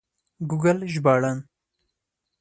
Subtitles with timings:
[0.49, 1.37] ګوګل ژباړن